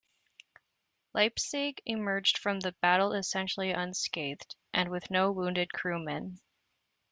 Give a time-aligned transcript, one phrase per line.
[1.13, 6.39] "Leipzig" emerged from the battle essentially unscathed, and with no wounded crewmen.